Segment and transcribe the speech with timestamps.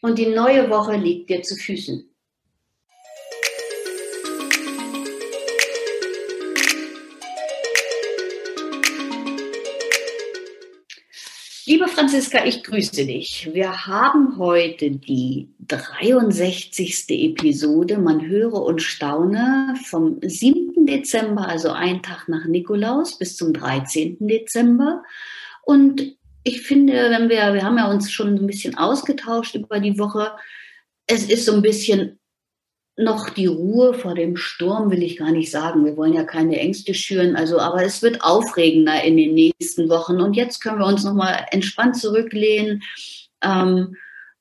[0.00, 2.06] und die neue Woche liegt dir zu Füßen.
[11.66, 13.48] Liebe Franziska, ich grüße dich.
[13.52, 17.04] Wir haben heute die 63.
[17.10, 17.98] Episode.
[17.98, 20.84] Man höre und staune vom 7.
[20.84, 24.16] Dezember, also einen Tag nach Nikolaus, bis zum 13.
[24.18, 25.04] Dezember.
[25.62, 29.98] Und ich finde, wenn wir, wir haben ja uns schon ein bisschen ausgetauscht über die
[29.98, 30.32] Woche,
[31.06, 32.18] es ist so ein bisschen
[32.96, 35.84] noch die Ruhe vor dem Sturm, will ich gar nicht sagen.
[35.84, 40.20] Wir wollen ja keine Ängste schüren, also, aber es wird aufregender in den nächsten Wochen.
[40.20, 42.82] Und jetzt können wir uns nochmal entspannt zurücklehnen
[43.42, 43.96] ähm,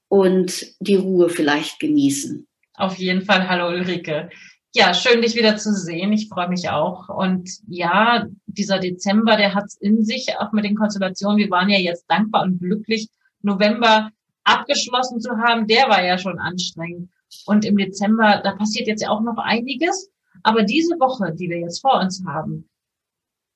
[0.09, 2.47] und die Ruhe vielleicht genießen.
[2.73, 3.47] Auf jeden Fall.
[3.47, 4.30] Hallo Ulrike.
[4.75, 6.14] Ja, schön, dich wieder zu sehen.
[6.14, 7.09] Ich freue mich auch.
[7.09, 11.39] Und ja, dieser Dezember, der hat es in sich, auch mit den Konstellationen.
[11.39, 13.09] Wir waren ja jetzt dankbar und glücklich,
[13.42, 14.12] November
[14.44, 15.66] abgeschlossen zu haben.
[15.66, 17.09] Der war ja schon anstrengend.
[17.47, 20.12] Und im Dezember, da passiert jetzt ja auch noch einiges.
[20.44, 22.70] Aber diese Woche, die wir jetzt vor uns haben,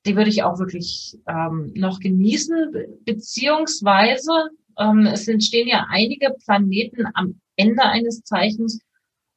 [0.07, 2.73] die würde ich auch wirklich ähm, noch genießen,
[3.05, 8.79] beziehungsweise ähm, es entstehen ja einige Planeten am Ende eines Zeichens,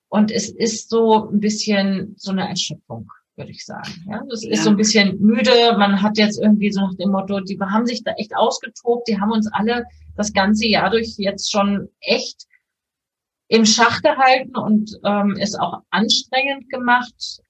[0.09, 4.05] und es ist so ein bisschen so eine Erschöpfung, würde ich sagen.
[4.09, 4.53] Ja, das ja.
[4.53, 5.77] ist so ein bisschen müde.
[5.79, 9.09] Man hat jetzt irgendwie so nach dem Motto, die haben sich da echt ausgetobt.
[9.09, 9.85] Die haben uns alle
[10.17, 12.47] das ganze Jahr durch jetzt schon echt
[13.49, 17.41] im Schach gehalten und ähm, ist auch anstrengend gemacht.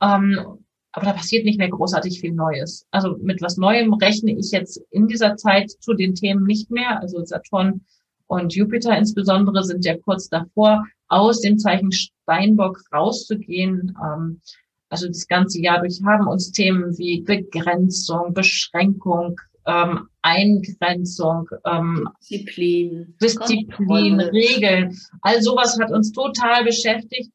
[0.00, 2.86] Ähm, aber da passiert nicht mehr großartig viel Neues.
[2.90, 7.00] Also mit was Neuem rechne ich jetzt in dieser Zeit zu den Themen nicht mehr.
[7.00, 7.84] Also Saturn
[8.26, 13.96] und Jupiter insbesondere sind ja kurz davor, aus dem Zeichen Steinbock rauszugehen.
[14.02, 14.40] Ähm,
[14.88, 23.14] also das ganze Jahr durch haben uns Themen wie Begrenzung, Beschränkung, ähm, Eingrenzung, ähm, Disziplin,
[23.20, 24.96] Disziplin Regeln.
[25.22, 27.30] All sowas hat uns total beschäftigt.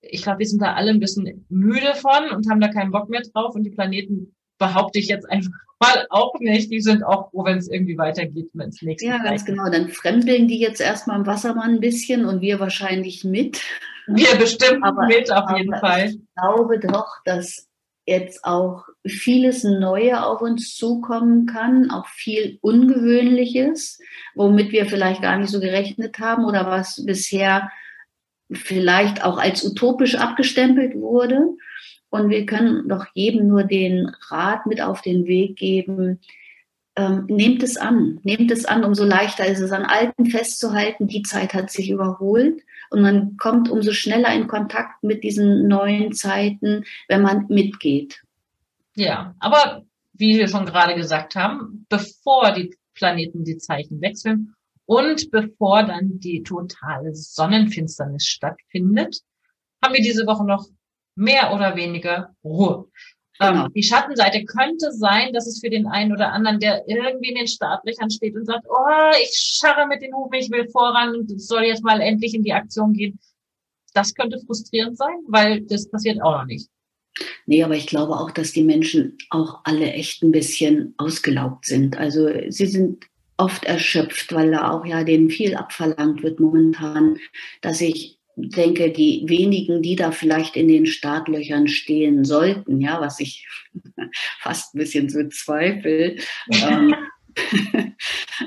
[0.00, 3.08] Ich glaube, wir sind da alle ein bisschen müde von und haben da keinen Bock
[3.08, 6.70] mehr drauf und die Planeten behaupte ich jetzt einfach mal auch nicht.
[6.70, 9.70] Die sind auch froh, wenn es irgendwie weitergeht, wenn es nächste Ja, ganz genau.
[9.70, 13.62] Dann fremdeln die jetzt erstmal im Wassermann ein bisschen und wir wahrscheinlich mit.
[14.06, 16.10] Wir bestimmt aber, mit auf jeden Fall.
[16.10, 17.68] Ich glaube doch, dass
[18.06, 24.00] jetzt auch vieles Neue auf uns zukommen kann, auch viel Ungewöhnliches,
[24.34, 27.70] womit wir vielleicht gar nicht so gerechnet haben oder was bisher
[28.50, 31.50] vielleicht auch als utopisch abgestempelt wurde.
[32.10, 36.20] Und wir können doch jedem nur den Rat mit auf den Weg geben,
[36.96, 41.22] ähm, nehmt es an, nehmt es an, umso leichter ist es, an Alten festzuhalten, die
[41.22, 42.62] Zeit hat sich überholt.
[42.90, 48.22] Und man kommt umso schneller in Kontakt mit diesen neuen Zeiten, wenn man mitgeht.
[48.96, 54.54] Ja, aber wie wir schon gerade gesagt haben, bevor die Planeten die Zeichen wechseln
[54.86, 59.20] und bevor dann die totale Sonnenfinsternis stattfindet,
[59.84, 60.66] haben wir diese Woche noch
[61.18, 62.86] mehr oder weniger Ruhe.
[63.40, 63.66] Ähm, genau.
[63.66, 67.36] Ähm, die Schattenseite könnte sein, dass es für den einen oder anderen, der irgendwie in
[67.36, 71.40] den Startlöchern steht und sagt, oh, ich scharre mit den Hufen, ich will voran und
[71.40, 73.18] soll jetzt mal endlich in die Aktion gehen.
[73.94, 76.68] Das könnte frustrierend sein, weil das passiert auch noch nicht.
[77.46, 81.96] Nee, aber ich glaube auch, dass die Menschen auch alle echt ein bisschen ausgelaugt sind.
[81.96, 87.18] Also sie sind oft erschöpft, weil da auch ja denen viel abverlangt wird momentan,
[87.60, 93.20] dass ich denke, die wenigen, die da vielleicht in den Startlöchern stehen sollten, ja, was
[93.20, 93.46] ich
[94.40, 96.16] fast ein bisschen so zweifle.
[96.50, 96.94] ähm,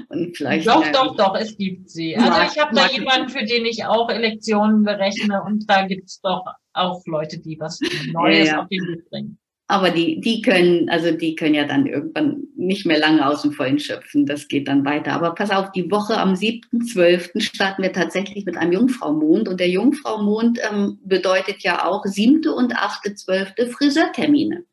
[0.09, 2.15] und vielleicht doch, doch, doch, es gibt sie.
[2.15, 6.19] Also ich habe da jemanden, für den ich auch Elektionen berechne und da gibt es
[6.21, 7.79] doch auch Leute, die was
[8.11, 8.61] Neues ja, ja.
[8.61, 9.37] auf den Weg bringen.
[9.71, 13.53] Aber die, die können, also die können ja dann irgendwann nicht mehr lange aus dem
[13.53, 14.25] Vollen schöpfen.
[14.25, 15.13] Das geht dann weiter.
[15.13, 17.39] Aber pass auf, die Woche am 7.12.
[17.39, 19.47] starten wir tatsächlich mit einem Jungfraumond.
[19.47, 24.65] Und der Jungfraumond ähm, bedeutet ja auch siebte und achte, zwölfte Friseurtermine.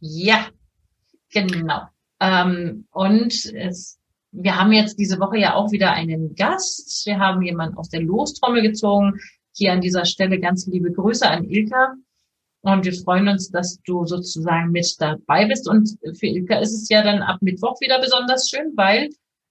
[0.00, 0.48] Ja,
[1.32, 1.82] genau.
[2.18, 4.00] Ähm, und es,
[4.32, 7.06] wir haben jetzt diese Woche ja auch wieder einen Gast.
[7.06, 9.20] Wir haben jemanden aus der Lostrommel gezogen.
[9.54, 11.94] Hier an dieser Stelle ganz liebe Grüße an Ilka.
[12.62, 15.68] Und wir freuen uns, dass du sozusagen mit dabei bist.
[15.68, 19.08] Und für Ilka ist es ja dann ab Mittwoch wieder besonders schön, weil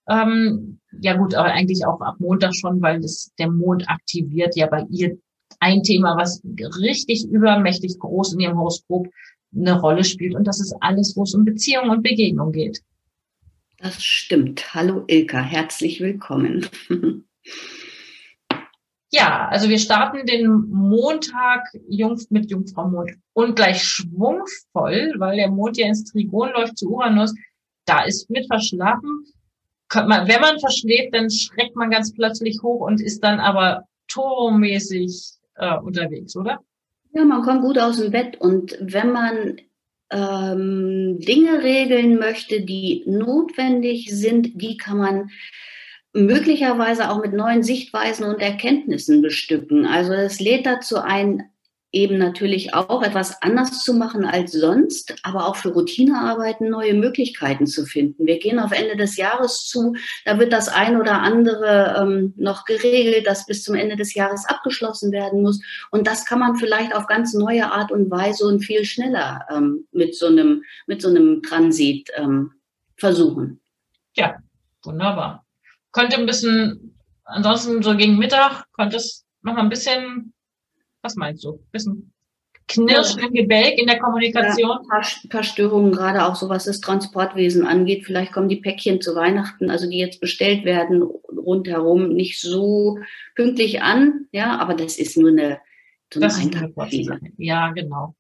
[0.09, 4.65] Ähm, ja gut, aber eigentlich auch ab Montag schon, weil das, der Mond aktiviert ja
[4.65, 5.17] bei ihr
[5.59, 6.41] ein Thema, was
[6.81, 9.07] richtig übermächtig groß in ihrem Horoskop
[9.55, 10.35] eine Rolle spielt.
[10.35, 12.81] Und das ist alles, wo es um Beziehung und Begegnung geht.
[13.77, 14.73] Das stimmt.
[14.73, 16.65] Hallo Ilka, herzlich willkommen.
[19.11, 25.49] ja, also wir starten den Montag Jungf mit Jungfrau Mond und gleich schwungvoll, weil der
[25.49, 27.33] Mond ja ins Trigon läuft zu Uranus.
[27.85, 29.25] Da ist mit verschlafen.
[29.91, 35.77] Wenn man verschläft, dann schreckt man ganz plötzlich hoch und ist dann aber tormäßig äh,
[35.77, 36.59] unterwegs, oder?
[37.13, 39.59] Ja, man kommt gut aus dem Bett und wenn man
[40.11, 45.29] ähm, Dinge regeln möchte, die notwendig sind, die kann man
[46.13, 49.85] möglicherweise auch mit neuen Sichtweisen und Erkenntnissen bestücken.
[49.85, 51.49] Also es lädt dazu ein,
[51.91, 57.65] eben natürlich auch etwas anders zu machen als sonst, aber auch für Routinearbeiten neue Möglichkeiten
[57.65, 58.27] zu finden.
[58.27, 59.95] Wir gehen auf Ende des Jahres zu,
[60.25, 64.45] da wird das ein oder andere ähm, noch geregelt, das bis zum Ende des Jahres
[64.45, 65.61] abgeschlossen werden muss.
[65.89, 69.87] Und das kann man vielleicht auf ganz neue Art und Weise und viel schneller ähm,
[69.91, 72.51] mit so einem, mit so einem Transit ähm,
[72.97, 73.61] versuchen.
[74.15, 74.35] Ja,
[74.83, 75.43] wunderbar.
[75.91, 80.33] Könnte ein bisschen, ansonsten so gegen Mittag, könnte es noch ein bisschen
[81.01, 81.63] was meinst du?
[81.71, 82.13] Bisschen
[82.67, 84.69] Knirschen im Gebälk in der Kommunikation?
[84.69, 88.05] Ja, ein paar, paar, Störungen, gerade auch so was das Transportwesen angeht.
[88.05, 92.99] Vielleicht kommen die Päckchen zu Weihnachten, also die jetzt bestellt werden, rundherum nicht so
[93.35, 94.27] pünktlich an.
[94.31, 95.59] Ja, aber das ist nur eine,
[96.13, 97.19] so eine Eintagfehler.
[97.37, 98.15] Ja, genau.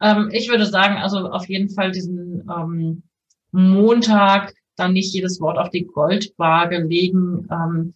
[0.00, 3.04] Ähm, ich würde sagen, also auf jeden Fall diesen ähm,
[3.52, 4.52] Montag
[4.82, 7.48] dann nicht jedes Wort auf die Goldwaage legen.
[7.50, 7.94] Ähm,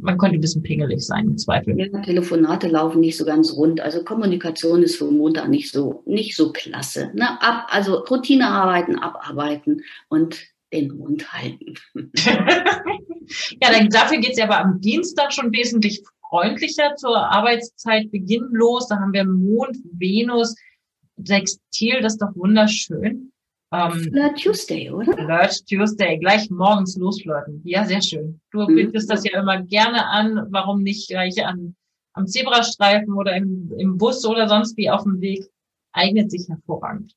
[0.00, 1.78] man könnte ein bisschen pingelig sein im Zweifel.
[1.78, 3.80] Ja, Telefonate laufen nicht so ganz rund.
[3.80, 7.10] Also Kommunikation ist für Montag nicht so, nicht so klasse.
[7.14, 7.40] Ne?
[7.40, 10.38] Ab, also Routinearbeiten, abarbeiten und
[10.72, 11.74] den Mund halten.
[13.60, 18.88] ja, dann, dafür geht's ja aber am Dienstag schon wesentlich freundlicher zur Arbeitszeitbeginn los.
[18.88, 20.54] Da haben wir Mond, Venus,
[21.24, 23.32] Sextil, das ist doch wunderschön.
[23.72, 25.12] Ähm, Flirt Tuesday, oder?
[25.12, 27.60] Flirt Tuesday, gleich morgens losflirten.
[27.64, 28.40] Ja, sehr schön.
[28.50, 28.74] Du mhm.
[28.74, 30.46] bietest das ja immer gerne an.
[30.50, 31.76] Warum nicht gleich an,
[32.14, 35.44] am Zebrastreifen oder im, im Bus oder sonst wie auf dem Weg?
[35.92, 37.14] Eignet sich hervorragend.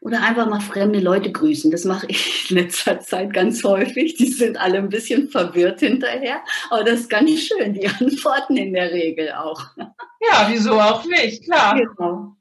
[0.00, 1.70] Oder einfach mal fremde Leute grüßen.
[1.70, 4.14] Das mache ich in letzter Zeit ganz häufig.
[4.16, 6.42] Die sind alle ein bisschen verwirrt hinterher.
[6.70, 7.74] Aber das ist ganz schön.
[7.74, 9.60] Die antworten in der Regel auch.
[9.76, 11.44] Ja, wieso auch nicht?
[11.44, 11.76] Klar.
[11.76, 12.36] Genau.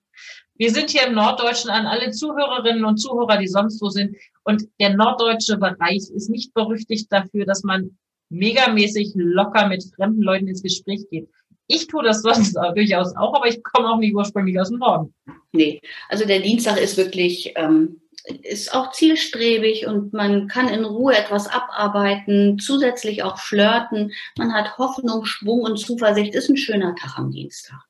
[0.59, 4.17] Wir sind hier im Norddeutschen an alle Zuhörerinnen und Zuhörer, die sonst wo sind.
[4.43, 7.97] Und der norddeutsche Bereich ist nicht berüchtigt dafür, dass man
[8.29, 11.29] megamäßig locker mit fremden Leuten ins Gespräch geht.
[11.67, 14.79] Ich tue das sonst auch, durchaus auch, aber ich komme auch nicht ursprünglich aus dem
[14.79, 15.13] Norden.
[15.53, 15.79] Nee,
[16.09, 18.01] also der Dienstag ist wirklich, ähm,
[18.43, 24.11] ist auch zielstrebig und man kann in Ruhe etwas abarbeiten, zusätzlich auch flirten.
[24.37, 26.35] Man hat Hoffnung, Schwung und Zuversicht.
[26.35, 27.88] Ist ein schöner Tag am Dienstag.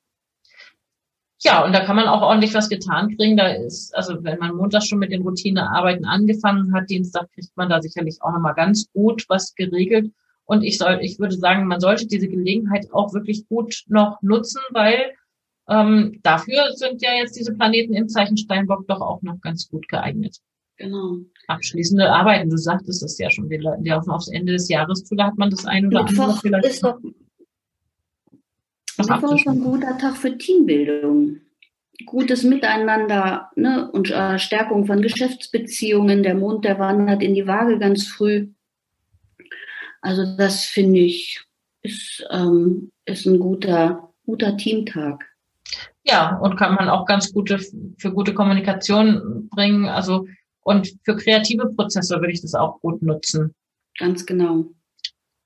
[1.42, 3.38] Ja, und da kann man auch ordentlich was getan kriegen.
[3.38, 7.70] Da ist, also wenn man Montag schon mit den Routinearbeiten angefangen hat, Dienstag kriegt man
[7.70, 10.12] da sicherlich auch nochmal ganz gut was geregelt.
[10.44, 14.62] Und ich soll, ich würde sagen, man sollte diese Gelegenheit auch wirklich gut noch nutzen,
[14.72, 15.14] weil
[15.70, 19.88] ähm, dafür sind ja jetzt diese Planeten im Zeichen Steinbock doch auch noch ganz gut
[19.88, 20.38] geeignet.
[20.78, 21.18] Genau.
[21.48, 25.28] Abschließende Arbeiten, du sagtest es ja schon, wir laufen aufs Ende des Jahres zu, da
[25.28, 26.66] hat man das ein oder andere vielleicht.
[26.66, 26.86] Ist
[29.08, 31.38] Mittwoch ist ein guter Tag für Teambildung.
[32.06, 33.92] Gutes Miteinander ne?
[33.92, 36.24] und äh, Stärkung von Geschäftsbeziehungen.
[36.24, 38.48] Der Mond, der wandert in die Waage ganz früh.
[40.02, 41.44] Also das finde ich
[41.82, 45.26] ist, ähm, ist ein guter, guter Teamtag.
[46.04, 47.60] Ja, und kann man auch ganz gute
[47.98, 49.86] für gute Kommunikation bringen.
[49.86, 50.26] Also
[50.62, 53.54] und für kreative Prozesse würde ich das auch gut nutzen.
[53.98, 54.66] Ganz genau.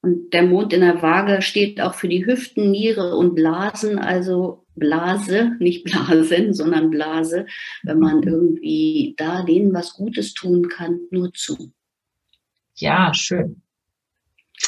[0.03, 4.65] Und der Mond in der Waage steht auch für die Hüften, Niere und Blasen, also
[4.75, 7.45] Blase, nicht Blasen, sondern Blase,
[7.83, 11.71] wenn man irgendwie da denen was Gutes tun kann, nur zu.
[12.75, 13.61] Ja, schön.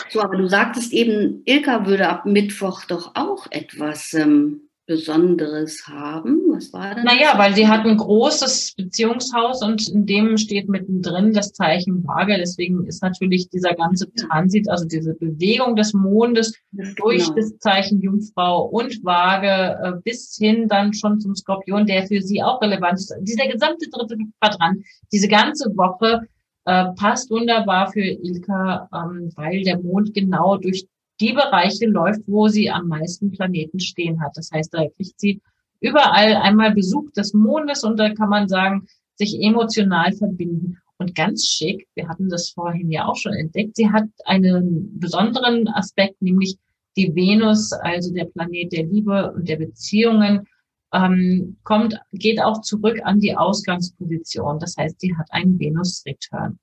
[0.10, 6.42] So, aber du sagtest eben, Ilka würde ab Mittwoch doch auch etwas ähm, Besonderes haben?
[6.52, 7.06] Was war denn?
[7.06, 12.38] Naja, weil sie hat ein großes Beziehungshaus und in dem steht mittendrin das Zeichen Waage.
[12.38, 16.54] Deswegen ist natürlich dieser ganze Transit, also diese Bewegung des Mondes
[16.98, 17.36] durch genau.
[17.36, 22.44] das Zeichen Jungfrau und Waage äh, bis hin dann schon zum Skorpion, der für sie
[22.44, 23.14] auch relevant ist.
[23.22, 26.28] Dieser gesamte dritte Quadrant, diese ganze Woche
[26.66, 30.88] äh, passt wunderbar für Ilka, ähm, weil der Mond genau durch
[31.20, 34.32] die Bereiche läuft, wo sie am meisten Planeten stehen hat.
[34.36, 35.42] Das heißt, da kriegt sie
[35.80, 40.78] überall einmal Besuch des Mondes und da kann man sagen, sich emotional verbinden.
[40.98, 45.68] Und ganz schick, wir hatten das vorhin ja auch schon entdeckt, sie hat einen besonderen
[45.68, 46.58] Aspekt, nämlich
[46.96, 50.48] die Venus, also der Planet der Liebe und der Beziehungen,
[50.94, 54.60] ähm, kommt, geht auch zurück an die Ausgangsposition.
[54.60, 56.58] Das heißt, sie hat einen Venus-Return.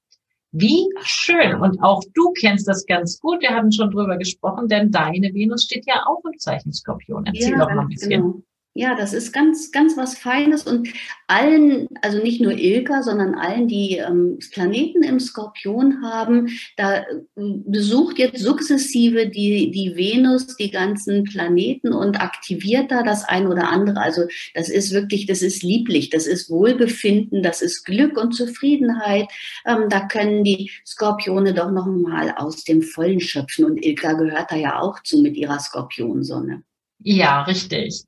[0.52, 1.60] Wie schön.
[1.60, 3.40] Und auch du kennst das ganz gut.
[3.40, 7.24] Wir haben schon drüber gesprochen, denn deine Venus steht ja auch im Zeichen Skorpion.
[7.24, 8.10] Erzähl ja, doch mal ein bisschen.
[8.10, 8.42] Genau.
[8.74, 10.88] Ja, das ist ganz, ganz was Feines und
[11.26, 16.48] allen, also nicht nur Ilka, sondern allen, die ähm, Planeten im Skorpion haben,
[16.78, 23.24] da äh, besucht jetzt sukzessive die, die Venus die ganzen Planeten und aktiviert da das
[23.24, 24.00] ein oder andere.
[24.00, 24.22] Also
[24.54, 29.28] das ist wirklich, das ist lieblich, das ist Wohlbefinden, das ist Glück und Zufriedenheit.
[29.66, 34.50] Ähm, da können die Skorpione doch noch mal aus dem Vollen schöpfen und Ilka gehört
[34.50, 36.62] da ja auch zu mit ihrer Skorpionsonne.
[37.04, 38.06] Ja, richtig.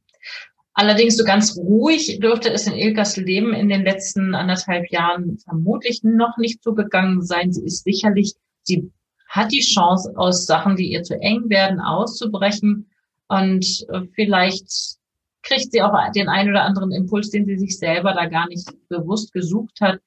[0.74, 6.02] Allerdings so ganz ruhig dürfte es in Ilkas Leben in den letzten anderthalb Jahren vermutlich
[6.02, 7.52] noch nicht zugegangen sein.
[7.52, 8.90] Sie ist sicherlich, sie
[9.28, 12.90] hat die Chance, aus Sachen, die ihr zu eng werden, auszubrechen.
[13.28, 14.98] Und äh, vielleicht
[15.42, 18.68] kriegt sie auch den einen oder anderen Impuls, den sie sich selber da gar nicht
[18.88, 20.00] bewusst gesucht hat,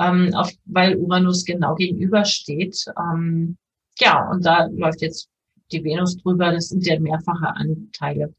[0.00, 2.86] ähm, auf, weil Uranus genau gegenübersteht.
[2.98, 3.58] Ähm,
[3.98, 5.28] ja, und da läuft jetzt
[5.72, 6.52] die Venus drüber.
[6.52, 8.34] Das sind ja mehrfache Anteile.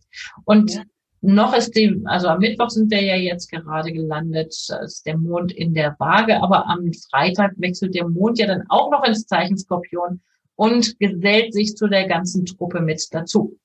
[0.46, 0.84] Und ja.
[1.21, 5.51] Noch ist die, also am Mittwoch sind wir ja jetzt gerade gelandet, ist der Mond
[5.51, 9.57] in der Waage, aber am Freitag wechselt der Mond ja dann auch noch ins Zeichen
[9.57, 10.21] Skorpion
[10.55, 13.57] und gesellt sich zu der ganzen Truppe mit dazu.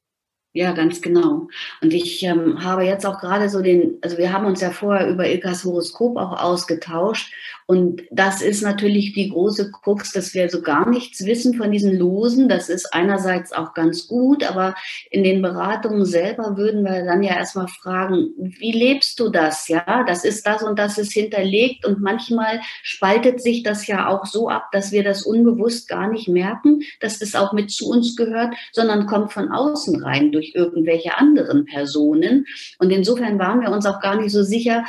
[0.54, 1.48] Ja, ganz genau.
[1.80, 5.08] Und ich ähm, habe jetzt auch gerade so den, also wir haben uns ja vorher
[5.08, 7.32] über Ilkas Horoskop auch ausgetauscht.
[7.64, 11.96] Und das ist natürlich die große Krux, dass wir so gar nichts wissen von diesen
[11.96, 12.50] Losen.
[12.50, 14.74] Das ist einerseits auch ganz gut, aber
[15.10, 19.68] in den Beratungen selber würden wir dann ja erstmal fragen, wie lebst du das?
[19.68, 21.86] Ja, das ist das und das ist hinterlegt.
[21.86, 26.28] Und manchmal spaltet sich das ja auch so ab, dass wir das unbewusst gar nicht
[26.28, 31.16] merken, dass das auch mit zu uns gehört, sondern kommt von außen rein durch irgendwelche
[31.16, 32.46] anderen Personen.
[32.78, 34.84] Und insofern waren wir uns auch gar nicht so sicher,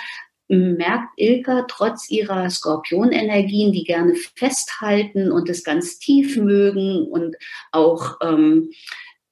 [0.47, 7.35] merkt Ilka trotz ihrer Skorpionenergien, die gerne festhalten und es ganz tief mögen und
[7.71, 8.69] auch ähm,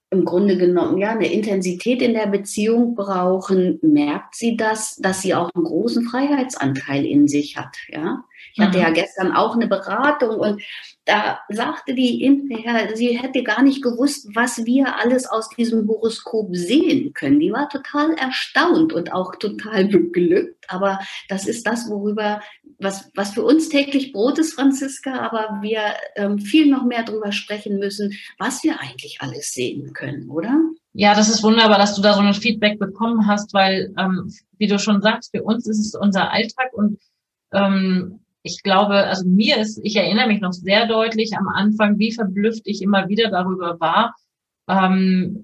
[0.09, 5.33] im Grunde genommen ja eine Intensität in der Beziehung brauchen, merkt sie das, dass sie
[5.35, 7.77] auch einen großen Freiheitsanteil in sich hat.
[7.89, 8.23] Ja,
[8.53, 8.83] ich hatte mhm.
[8.83, 10.61] ja gestern auch eine Beratung und
[11.05, 16.49] da sagte die hinterher, sie hätte gar nicht gewusst, was wir alles aus diesem Horoskop
[16.51, 17.39] sehen können.
[17.39, 20.65] Die war total erstaunt und auch total beglückt.
[20.67, 22.41] Aber das ist das, worüber,
[22.77, 25.81] was, was für uns täglich Brot ist, Franziska, aber wir
[26.15, 30.59] ähm, viel noch mehr darüber sprechen müssen, was wir eigentlich alles sehen können, oder?
[30.93, 34.67] Ja, das ist wunderbar, dass du da so ein Feedback bekommen hast, weil, ähm, wie
[34.67, 36.99] du schon sagst, für uns ist es unser Alltag und
[37.53, 42.11] ähm, ich glaube, also mir ist, ich erinnere mich noch sehr deutlich am Anfang, wie
[42.11, 44.15] verblüfft ich immer wieder darüber war,
[44.67, 45.43] ähm,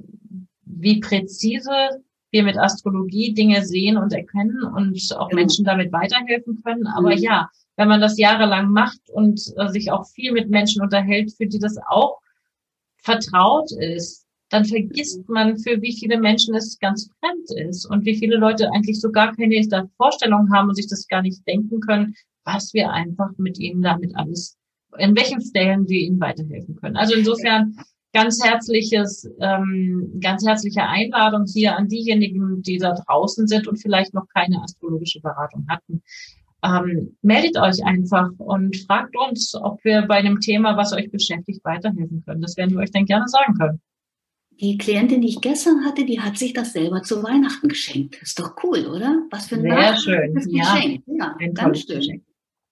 [0.65, 2.01] wie präzise
[2.31, 5.41] wir mit Astrologie Dinge sehen und erkennen und auch genau.
[5.41, 6.87] Menschen damit weiterhelfen können.
[6.87, 7.21] Aber mhm.
[7.21, 11.45] ja, wenn man das jahrelang macht und äh, sich auch viel mit Menschen unterhält, für
[11.45, 12.19] die das auch
[12.97, 18.15] vertraut ist, dann vergisst man, für wie viele Menschen es ganz fremd ist und wie
[18.15, 19.61] viele Leute eigentlich so gar keine
[19.97, 22.15] Vorstellung haben und sich das gar nicht denken können,
[22.47, 24.57] was wir einfach mit ihnen damit alles,
[24.97, 26.95] in welchen Stellen wir ihnen weiterhelfen können.
[26.95, 27.75] Also insofern
[28.13, 34.13] ganz herzliches, ähm, ganz herzliche Einladung hier an diejenigen, die da draußen sind und vielleicht
[34.13, 36.01] noch keine astrologische Beratung hatten.
[36.63, 41.63] Ähm, meldet euch einfach und fragt uns, ob wir bei einem Thema, was euch beschäftigt,
[41.65, 42.41] weiterhelfen können.
[42.41, 43.81] Das werden wir euch dann gerne sagen können.
[44.59, 48.19] Die Klientin, die ich gestern hatte, die hat sich das selber zu Weihnachten geschenkt.
[48.21, 49.21] Ist doch cool, oder?
[49.29, 50.33] Was für ein Sehr schön.
[50.33, 51.03] Geschenk.
[51.05, 51.97] Ja, ja ein ganz schön.
[51.97, 52.23] Geschenk.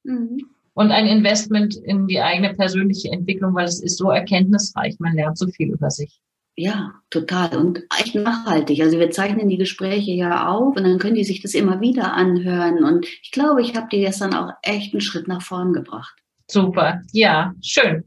[0.05, 0.37] Mhm.
[0.73, 4.99] Und ein Investment in die eigene persönliche Entwicklung, weil es ist so erkenntnisreich.
[4.99, 6.19] Man lernt so viel über sich.
[6.57, 7.57] Ja, total.
[7.57, 8.81] Und echt nachhaltig.
[8.81, 12.13] Also wir zeichnen die Gespräche ja auf und dann können die sich das immer wieder
[12.13, 12.83] anhören.
[12.83, 16.15] Und ich glaube, ich habe die gestern auch echt einen Schritt nach vorn gebracht.
[16.49, 17.01] Super.
[17.11, 18.03] Ja, schön.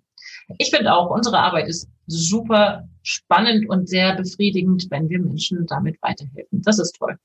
[0.58, 6.00] Ich finde auch, unsere Arbeit ist super spannend und sehr befriedigend, wenn wir Menschen damit
[6.00, 6.62] weiterhelfen.
[6.62, 7.18] Das ist toll.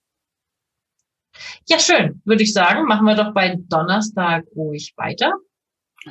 [1.67, 2.21] Ja, schön.
[2.25, 5.33] Würde ich sagen, machen wir doch bei Donnerstag ruhig weiter.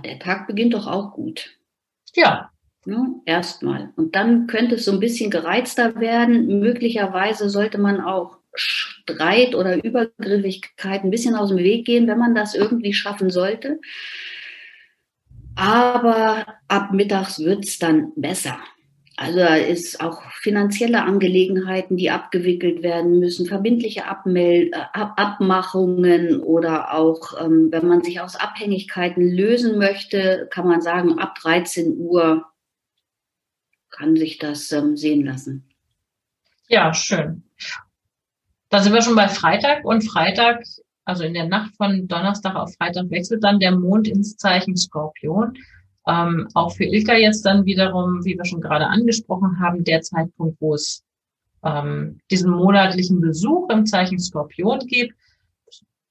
[0.04, 1.50] Der Tag beginnt doch auch gut.
[2.14, 2.50] Ja.
[2.86, 3.92] ja Erstmal.
[3.96, 6.60] Und dann könnte es so ein bisschen gereizter werden.
[6.60, 12.34] Möglicherweise sollte man auch Streit oder Übergriffigkeit ein bisschen aus dem Weg gehen, wenn man
[12.34, 13.80] das irgendwie schaffen sollte.
[15.54, 18.58] Aber ab mittags wird es dann besser.
[19.16, 26.94] Also da ist auch finanzielle Angelegenheiten, die abgewickelt werden müssen, verbindliche Abmel äh, Abmachungen oder
[26.94, 32.46] auch, ähm, wenn man sich aus Abhängigkeiten lösen möchte, kann man sagen, ab 13 Uhr
[33.90, 35.68] kann sich das ähm, sehen lassen.
[36.68, 37.42] Ja, schön.
[38.70, 40.64] Da sind wir schon bei Freitag und Freitag,
[41.04, 45.58] also in der Nacht von Donnerstag auf Freitag wechselt dann der Mond ins Zeichen Skorpion.
[46.06, 50.60] Ähm, auch für Ilka jetzt dann wiederum, wie wir schon gerade angesprochen haben, der Zeitpunkt,
[50.60, 51.04] wo es
[51.64, 55.14] ähm, diesen monatlichen Besuch im Zeichen Skorpion gibt.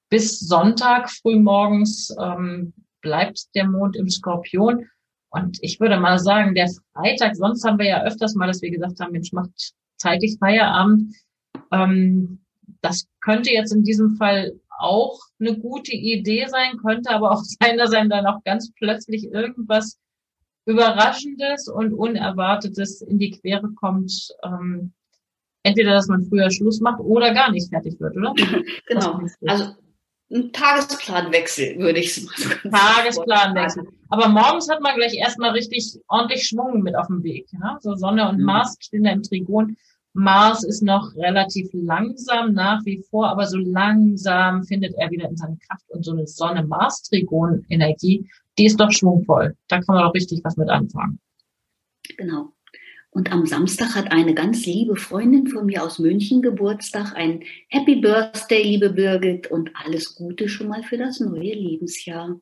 [0.09, 4.87] Bis Sonntag frühmorgens ähm, bleibt der Mond im Skorpion.
[5.29, 8.71] Und ich würde mal sagen, der Freitag, sonst haben wir ja öfters mal, dass wir
[8.71, 11.15] gesagt haben, Mensch, macht zeitig Feierabend.
[11.71, 12.41] Ähm,
[12.81, 17.77] das könnte jetzt in diesem Fall auch eine gute Idee sein, könnte aber auch sein,
[17.77, 19.97] dass einem dann auch ganz plötzlich irgendwas
[20.65, 24.29] Überraschendes und Unerwartetes in die Quere kommt.
[24.43, 24.93] Ähm,
[25.63, 28.33] entweder, dass man früher Schluss macht oder gar nicht fertig wird, oder?
[28.87, 29.19] genau.
[29.47, 29.75] Also
[30.33, 33.83] ein Tagesplanwechsel, würde ich es mal so Tagesplanwechsel.
[34.09, 37.47] Aber morgens hat man gleich erstmal richtig ordentlich Schwung mit auf dem Weg.
[37.51, 37.77] Ja?
[37.81, 38.45] So Sonne und mhm.
[38.45, 39.77] Mars stehen da im Trigon.
[40.13, 45.37] Mars ist noch relativ langsam nach wie vor, aber so langsam findet er wieder in
[45.37, 49.55] seine Kraft und so eine Sonne-Mars-Trigon-Energie, die ist doch schwungvoll.
[49.69, 51.19] Da kann man doch richtig was mit anfangen.
[52.17, 52.51] Genau.
[53.09, 57.13] Und am Samstag hat eine ganz liebe Freundin von mir aus München Geburtstag.
[57.15, 62.39] Ein Happy Birthday, liebe Birgit, und alles Gute schon mal für das neue Lebensjahr.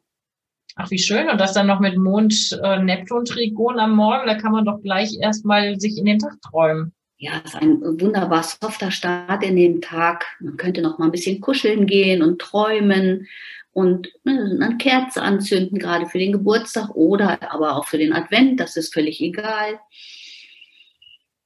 [0.75, 1.29] Ach, wie schön.
[1.29, 4.27] Und das dann noch mit Mond-Neptun-Trigon äh, am Morgen.
[4.27, 7.81] Da kann man doch gleich erstmal sich in den Tag träumen ja, es ist ein
[7.99, 10.25] wunderbar softer Start in den Tag.
[10.39, 13.27] Man könnte noch mal ein bisschen kuscheln gehen und träumen
[13.73, 18.61] und ne, eine Kerze anzünden, gerade für den Geburtstag oder aber auch für den Advent.
[18.61, 19.79] Das ist völlig egal.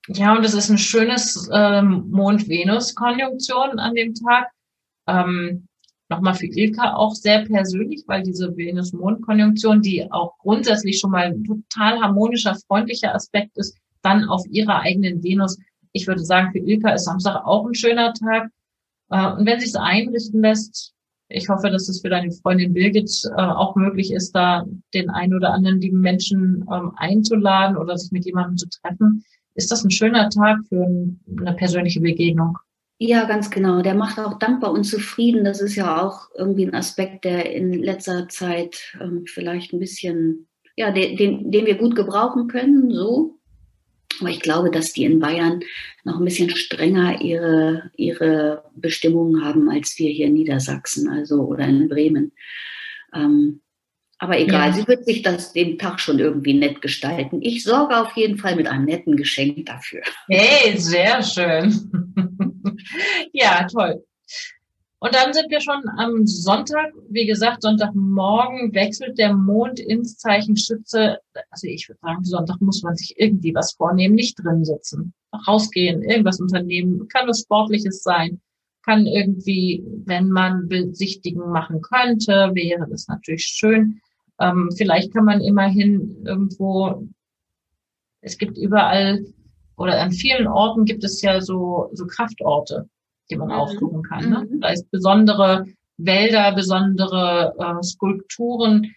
[0.10, 4.50] Ja, und es ist ein schönes ähm, Mond-Venus-Konjunktion an dem Tag.
[5.08, 5.68] Ähm,
[6.10, 11.43] Nochmal für Ilka auch sehr persönlich, weil diese Venus-Mond-Konjunktion, die auch grundsätzlich schon mal ein
[11.43, 15.58] total harmonischer, freundlicher Aspekt ist, dann auf ihrer eigenen Venus.
[15.92, 18.50] Ich würde sagen, für Ilka ist Samstag auch ein schöner Tag.
[19.10, 20.94] Äh, und wenn sich es einrichten lässt,
[21.30, 25.34] ich hoffe, dass es für deine Freundin Birgit äh, auch möglich ist, da den einen
[25.34, 29.24] oder anderen lieben Menschen ähm, einzuladen oder sich mit jemandem zu treffen.
[29.56, 32.58] Ist das ein schöner Tag für eine persönliche Begegnung?
[33.00, 33.82] Ja, ganz genau.
[33.82, 35.44] Der macht auch dankbar und zufrieden.
[35.44, 40.48] Das ist ja auch irgendwie ein Aspekt, der in letzter Zeit ähm, vielleicht ein bisschen,
[40.76, 43.39] ja, den, den, den wir gut gebrauchen können, so.
[44.19, 45.62] Aber ich glaube, dass die in Bayern
[46.04, 51.65] noch ein bisschen strenger ihre, ihre Bestimmungen haben als wir hier in Niedersachsen, also oder
[51.65, 52.32] in Bremen.
[53.13, 53.62] Ähm,
[54.19, 54.73] aber egal, ja.
[54.73, 57.41] sie wird sich das den Tag schon irgendwie nett gestalten.
[57.41, 60.02] Ich sorge auf jeden Fall mit einem netten Geschenk dafür.
[60.30, 61.91] Hey, sehr schön.
[63.34, 64.06] ja, toll.
[65.04, 66.94] Und dann sind wir schon am Sonntag.
[67.10, 71.18] Wie gesagt, Sonntagmorgen wechselt der Mond ins Zeichen Schütze.
[71.50, 75.13] Also ich würde sagen, Sonntag muss man sich irgendwie was vornehmen, nicht drin sitzen.
[75.46, 77.10] Rausgehen, irgendwas unternehmen.
[77.10, 78.39] Kann es Sportliches sein.
[78.86, 84.00] Kann irgendwie, wenn man Besichtigen machen könnte, wäre das natürlich schön.
[84.39, 87.06] Ähm, vielleicht kann man immerhin irgendwo,
[88.22, 89.26] es gibt überall
[89.76, 92.88] oder an vielen Orten gibt es ja so, so Kraftorte
[93.30, 93.54] die man mhm.
[93.54, 94.30] aufsuchen kann.
[94.30, 94.48] Ne?
[94.60, 95.66] Da ist besondere
[95.98, 98.94] Wälder, besondere äh, Skulpturen.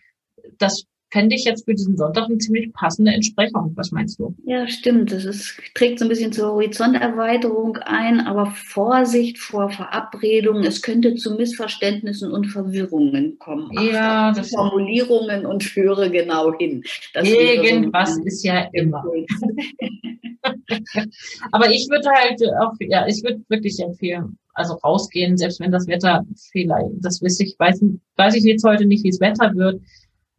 [0.59, 3.73] Das fände ich jetzt für diesen Sonntag eine ziemlich passende Entsprechung.
[3.77, 4.35] Was meinst du?
[4.45, 5.12] Ja, stimmt.
[5.12, 10.65] Das ist, trägt so ein bisschen zur Horizonterweiterung ein, aber Vorsicht vor Verabredungen.
[10.65, 13.71] Es könnte zu Missverständnissen und Verwirrungen kommen.
[13.81, 16.83] Ja, das Formulierungen und führe genau hin.
[17.15, 19.05] Das Irgendwas so ist ja immer.
[21.52, 25.87] aber ich würde halt auch, ja, ich würde wirklich empfehlen, also rausgehen, selbst wenn das
[25.87, 27.85] Wetter vielleicht, das weiß ich, weiß,
[28.16, 29.81] weiß ich jetzt heute nicht, wie das Wetter wird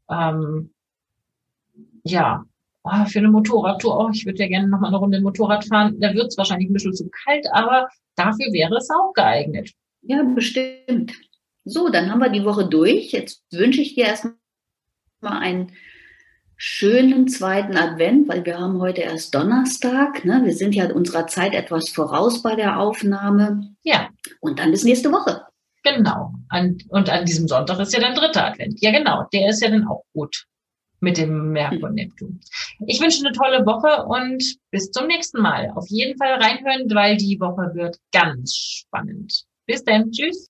[0.09, 0.71] ähm,
[2.03, 2.45] ja,
[2.83, 5.99] oh, für eine Motorradtour, oh, ich würde ja gerne noch mal eine Runde Motorrad fahren.
[5.99, 9.71] Da wird es wahrscheinlich ein bisschen zu kalt, aber dafür wäre es auch geeignet.
[10.01, 11.13] Ja, bestimmt.
[11.65, 13.11] So, dann haben wir die Woche durch.
[13.11, 14.35] Jetzt wünsche ich dir erstmal
[15.21, 15.73] einen
[16.57, 20.25] schönen zweiten Advent, weil wir haben heute erst Donnerstag.
[20.25, 20.41] Ne?
[20.43, 23.75] Wir sind ja unserer Zeit etwas voraus bei der Aufnahme.
[23.83, 24.09] Ja.
[24.41, 25.43] Und dann bis nächste Woche.
[25.83, 26.33] Genau.
[26.49, 28.81] An, und an diesem Sonntag ist ja dann dritter Advent.
[28.81, 29.25] Ja, genau.
[29.31, 30.45] Der ist ja dann auch gut
[30.99, 32.39] mit dem Merkur Neptun.
[32.87, 35.71] Ich wünsche eine tolle Woche und bis zum nächsten Mal.
[35.75, 39.43] Auf jeden Fall reinhören, weil die Woche wird ganz spannend.
[39.67, 40.11] Bis dann.
[40.11, 40.49] Tschüss.